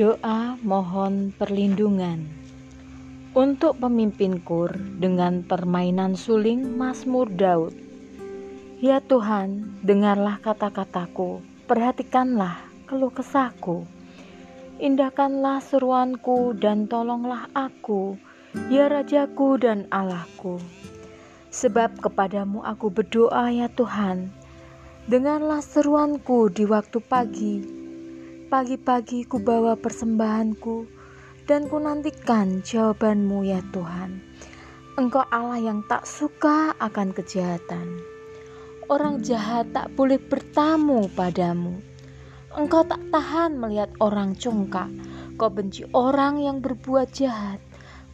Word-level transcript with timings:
Doa 0.00 0.56
mohon 0.64 1.28
perlindungan 1.36 2.24
untuk 3.36 3.76
pemimpin 3.84 4.40
kur 4.40 4.72
dengan 4.96 5.44
permainan 5.44 6.16
suling 6.16 6.72
Mazmur 6.80 7.28
Daud. 7.28 7.76
Ya 8.80 9.04
Tuhan, 9.04 9.76
dengarlah 9.84 10.40
kata-kataku, 10.40 11.44
perhatikanlah 11.68 12.64
keluh 12.88 13.12
kesahku. 13.12 13.84
Indahkanlah 14.80 15.60
seruanku 15.60 16.56
dan 16.56 16.88
tolonglah 16.88 17.52
aku, 17.52 18.16
ya 18.72 18.88
Rajaku 18.88 19.60
dan 19.60 19.84
Allahku. 19.92 20.64
Sebab 21.52 22.00
kepadamu 22.00 22.64
aku 22.64 22.88
berdoa 22.88 23.52
ya 23.52 23.68
Tuhan, 23.68 24.32
dengarlah 25.12 25.60
seruanku 25.60 26.48
di 26.48 26.64
waktu 26.64 27.04
pagi 27.04 27.79
Pagi-pagi 28.50 29.30
ku 29.30 29.38
bawa 29.38 29.78
persembahanku 29.78 30.82
dan 31.46 31.70
ku 31.70 31.78
nantikan 31.78 32.66
jawabanmu 32.66 33.46
ya 33.46 33.62
Tuhan. 33.70 34.18
Engkau 34.98 35.22
Allah 35.30 35.62
yang 35.62 35.86
tak 35.86 36.02
suka 36.02 36.74
akan 36.82 37.14
kejahatan. 37.14 38.02
Orang 38.90 39.22
jahat 39.22 39.70
tak 39.70 39.94
boleh 39.94 40.18
bertamu 40.18 41.06
padamu. 41.14 41.78
Engkau 42.58 42.82
tak 42.82 42.98
tahan 43.14 43.54
melihat 43.54 43.94
orang 44.02 44.34
congkak. 44.34 44.90
Kau 45.38 45.54
benci 45.54 45.86
orang 45.94 46.42
yang 46.42 46.58
berbuat 46.58 47.14
jahat. 47.14 47.62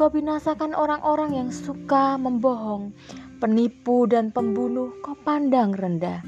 Kau 0.00 0.08
binasakan 0.08 0.72
orang-orang 0.72 1.44
yang 1.44 1.50
suka 1.52 2.16
membohong. 2.16 2.96
Penipu 3.36 4.08
dan 4.08 4.32
pembunuh 4.32 4.96
kau 5.04 5.12
pandang 5.12 5.76
rendah. 5.76 6.24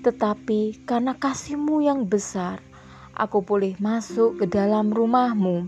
Tetapi 0.00 0.88
karena 0.88 1.12
kasihmu 1.12 1.84
yang 1.84 2.08
besar, 2.08 2.64
aku 3.18 3.42
boleh 3.42 3.74
masuk 3.82 4.38
ke 4.38 4.46
dalam 4.46 4.94
rumahmu. 4.94 5.66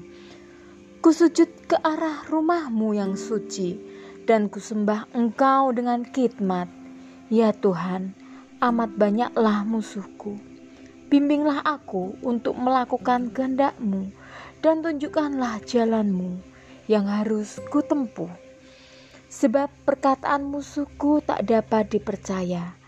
Kusujud 1.03 1.51
ke 1.67 1.77
arah 1.83 2.23
rumahmu 2.31 2.95
yang 2.95 3.19
suci, 3.19 3.77
dan 4.25 4.47
kusembah 4.47 5.11
engkau 5.11 5.75
dengan 5.75 6.07
khidmat. 6.07 6.71
Ya 7.27 7.51
Tuhan, 7.51 8.15
amat 8.63 8.95
banyaklah 8.95 9.67
musuhku. 9.67 10.39
Bimbinglah 11.11 11.67
aku 11.67 12.15
untuk 12.23 12.55
melakukan 12.55 13.35
kehendakmu, 13.35 14.15
dan 14.63 14.87
tunjukkanlah 14.87 15.59
jalanmu 15.67 16.39
yang 16.87 17.11
harus 17.11 17.59
kutempuh. 17.75 18.31
Sebab 19.31 19.71
perkataan 19.87 20.47
musuhku 20.47 21.23
tak 21.23 21.51
dapat 21.51 21.91
dipercaya. 21.91 22.79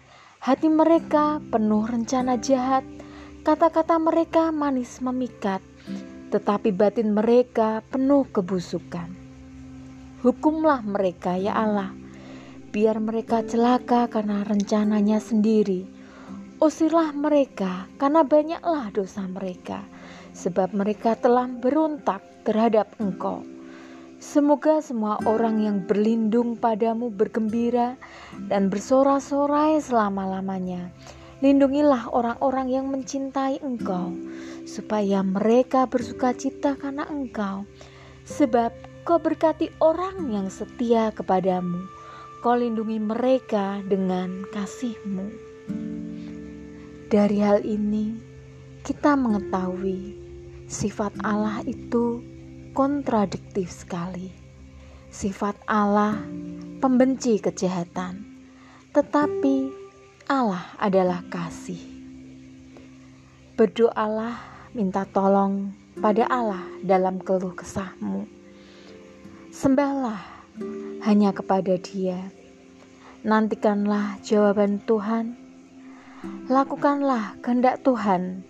Hati 0.43 0.67
mereka 0.67 1.39
penuh 1.39 1.87
rencana 1.87 2.35
jahat, 2.35 2.83
Kata-kata 3.43 3.99
mereka 3.99 4.55
manis 4.55 5.03
memikat, 5.03 5.59
tetapi 6.31 6.71
batin 6.71 7.11
mereka 7.11 7.83
penuh 7.91 8.23
kebusukan. 8.31 9.11
Hukumlah 10.23 10.87
mereka, 10.87 11.35
ya 11.35 11.59
Allah, 11.59 11.91
biar 12.71 13.03
mereka 13.03 13.43
celaka 13.43 14.07
karena 14.07 14.47
rencananya 14.47 15.19
sendiri. 15.19 15.83
Usirlah 16.63 17.11
mereka 17.19 17.91
karena 17.99 18.23
banyaklah 18.23 18.95
dosa 18.95 19.27
mereka, 19.27 19.83
sebab 20.39 20.71
mereka 20.71 21.19
telah 21.19 21.51
berontak 21.51 22.23
terhadap 22.47 22.95
Engkau. 23.03 23.43
Semoga 24.23 24.79
semua 24.79 25.19
orang 25.27 25.67
yang 25.67 25.83
berlindung 25.83 26.55
padamu 26.55 27.11
bergembira 27.11 27.99
dan 28.47 28.71
bersorak-sorai 28.71 29.83
selama-lamanya 29.83 30.95
Lindungilah 31.43 32.15
orang-orang 32.15 32.71
yang 32.71 32.87
mencintai 32.87 33.59
Engkau, 33.67 34.15
supaya 34.63 35.27
mereka 35.27 35.91
bersuka 35.91 36.31
cita 36.39 36.79
karena 36.79 37.03
Engkau, 37.11 37.67
sebab 38.23 38.71
Kau 39.03 39.19
berkati 39.19 39.67
orang 39.83 40.31
yang 40.31 40.47
setia 40.47 41.11
kepadamu. 41.11 41.91
Kau 42.39 42.55
lindungi 42.55 43.03
mereka 43.03 43.83
dengan 43.83 44.47
kasih-Mu. 44.55 45.27
Dari 47.11 47.39
hal 47.43 47.67
ini, 47.67 48.15
kita 48.87 49.19
mengetahui 49.19 50.15
sifat 50.71 51.19
Allah 51.27 51.67
itu 51.67 52.23
kontradiktif 52.79 53.75
sekali. 53.75 54.31
Sifat 55.11 55.59
Allah 55.67 56.23
pembenci 56.79 57.43
kejahatan, 57.43 58.23
tetapi 58.95 59.82
Allah 60.31 60.71
adalah 60.79 61.27
kasih. 61.27 61.83
Berdoalah, 63.59 64.39
minta 64.71 65.03
tolong 65.03 65.75
pada 65.99 66.31
Allah 66.31 66.63
dalam 66.83 67.19
keluh 67.19 67.55
kesahmu. 67.55 68.31
Sembahlah 69.51 70.23
hanya 71.03 71.35
kepada 71.35 71.75
Dia. 71.79 72.31
Nantikanlah 73.27 74.23
jawaban 74.23 74.83
Tuhan. 74.87 75.39
Lakukanlah 76.47 77.39
kehendak 77.43 77.83
Tuhan. 77.83 78.47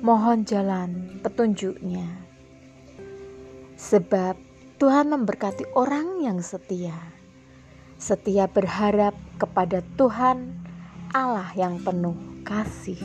Mohon 0.00 0.44
jalan 0.44 1.20
petunjuknya. 1.24 2.08
Sebab 3.80 4.36
Tuhan 4.80 5.12
memberkati 5.12 5.72
orang 5.76 6.24
yang 6.24 6.40
setia. 6.40 6.96
Setia 8.00 8.48
berharap 8.48 9.12
kepada 9.36 9.84
Tuhan 10.00 10.56
Allah 11.12 11.52
yang 11.52 11.76
penuh 11.84 12.16
kasih. 12.48 12.96